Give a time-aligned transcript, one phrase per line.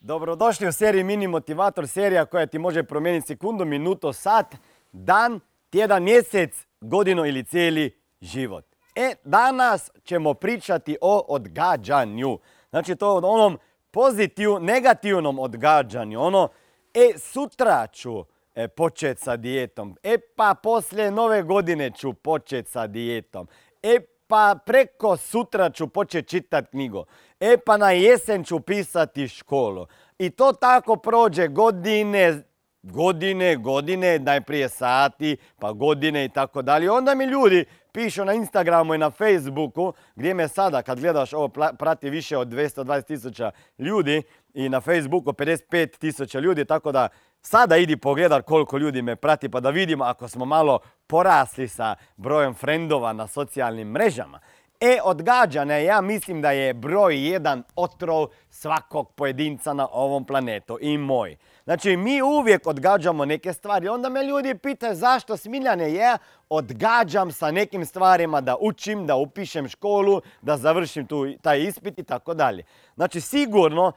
[0.00, 4.54] Dobrodošli u seriji Mini Motivator, serija koja ti može promijeniti sekundu, minuto, sat,
[4.92, 8.64] dan, tjedan, mjesec, godinu ili cijeli život.
[8.94, 12.38] E, danas ćemo pričati o odgađanju.
[12.70, 13.58] Znači to o onom
[13.90, 16.20] pozitivnom, negativnom odgađanju.
[16.20, 16.48] Ono,
[16.94, 18.24] e, sutra ću
[18.54, 19.96] e, početi sa dijetom.
[20.02, 23.48] E, pa poslije nove godine ću početi sa dijetom.
[23.82, 23.98] E,
[24.30, 27.04] pa preko sutra ću početi čitati knjigu.
[27.40, 29.86] E pa na jesen ću pisati školu.
[30.18, 32.42] I to tako prođe godine,
[32.82, 36.90] godine, godine, najprije sati, pa godine i tako dalje.
[36.90, 41.48] Onda mi ljudi pišu na Instagramu i na Facebooku, gdje me sada, kad gledaš ovo,
[41.78, 44.22] prati više od 220 tisuća ljudi
[44.54, 47.08] i na Facebooku 55 tisuća ljudi, tako da
[47.42, 51.94] sada idi pogledati koliko ljudi me prati pa da vidimo ako smo malo porasli sa
[52.16, 54.40] brojem frendova na socijalnim mrežama.
[54.80, 60.98] E, odgađane, ja mislim da je broj jedan otrov svakog pojedinca na ovom planetu i
[60.98, 61.36] moj.
[61.64, 63.88] Znači, mi uvijek odgađamo neke stvari.
[63.88, 69.68] Onda me ljudi pitaju zašto smiljane je odgađam sa nekim stvarima da učim, da upišem
[69.68, 72.62] školu, da završim tu, taj ispit i tako dalje.
[72.94, 73.92] Znači, sigurno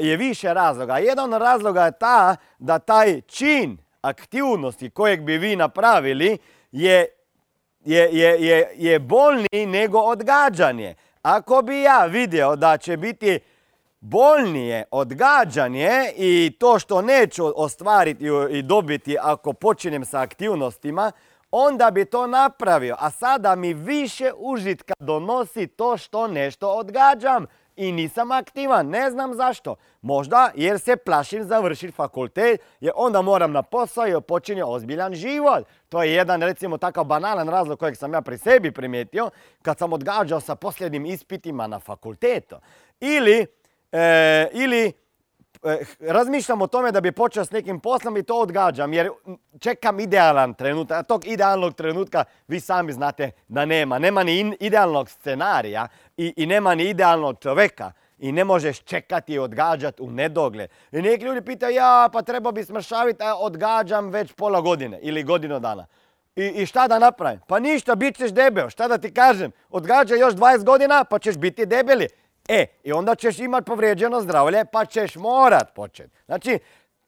[0.00, 0.98] je više razloga.
[0.98, 6.38] Jedan od razloga je ta da taj čin aktivnosti kojeg bi vi napravili
[6.72, 7.06] je
[7.84, 10.94] je, je, je, je bolniji nego odgađanje.
[11.22, 13.38] Ako bi ja vidio da će biti
[14.00, 21.12] bolnije odgađanje i to što neću ostvariti i dobiti ako počinem sa aktivnostima,
[21.50, 22.96] onda bi to napravio.
[22.98, 28.88] A sada mi više užitka donosi to što nešto odgađam i nisam aktivan.
[28.88, 29.76] Ne znam zašto.
[30.02, 35.66] Možda jer se plašim završiti fakultet, jer onda moram na posao i počinje ozbiljan život.
[35.88, 39.30] To je jedan recimo takav banalan razlog kojeg sam ja pri sebi primijetio
[39.62, 42.56] kad sam odgađao sa posljednim ispitima na fakultetu.
[43.00, 43.46] Ili,
[43.92, 44.92] e, ili
[46.00, 49.10] razmišljam o tome da bi počeo s nekim poslom i to odgađam jer
[49.60, 51.06] čekam idealan trenutak.
[51.06, 53.98] Tog idealnog trenutka vi sami znate da nema.
[53.98, 59.38] Nema ni idealnog scenarija i, i nema ni idealnog čovjeka i ne možeš čekati i
[59.38, 60.70] odgađati u nedogled.
[60.92, 65.22] I neki ljudi pitaju, ja pa treba bi smršaviti, a odgađam već pola godine ili
[65.22, 65.86] godinu dana.
[66.36, 67.40] I, I šta da napravim?
[67.46, 68.68] Pa ništa, bit ćeš debel.
[68.68, 69.52] Šta da ti kažem?
[69.70, 72.08] Odgađaj još 20 godina pa ćeš biti debeli.
[72.48, 76.10] E, i onda ćeš imati povrijeđeno zdravlje pa ćeš morat početi.
[76.26, 76.58] Znači,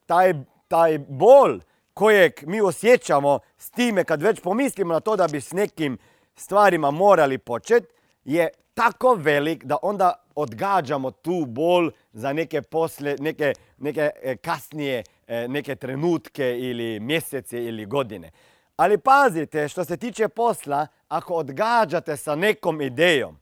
[0.05, 0.33] taj,
[0.67, 1.59] taj bol
[1.93, 5.97] kojeg mi osjećamo s time kad već pomislimo na to da bi s nekim
[6.35, 7.87] stvarima morali početi
[8.25, 15.03] je tako velik da onda odgađamo tu bol za neke posle, neke, neke e, kasnije
[15.27, 18.31] e, neke trenutke ili mjesece ili godine.
[18.75, 23.39] Ali pazite, što se tiče posla, ako odgađate sa nekom idejom,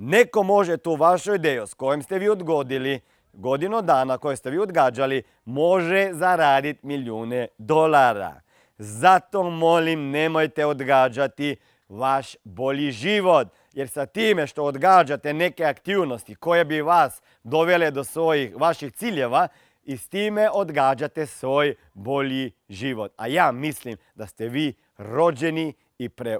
[0.00, 3.00] neko može tu vašu ideju s kojom ste vi odgodili
[3.32, 8.40] godinu dana koje ste vi odgađali, može zaraditi milijune dolara.
[8.78, 11.56] Zato molim, nemojte odgađati
[11.88, 18.04] vaš bolji život jer sa time što odgađate neke aktivnosti koje bi vas dovele do
[18.04, 19.48] svojih vaših ciljeva
[19.82, 23.12] i s time odgađate svoj bolji život.
[23.16, 26.36] A ja mislim da ste vi rođeni i e,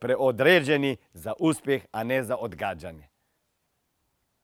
[0.00, 3.08] preodređeni za uspjeh, a ne za odgađanje.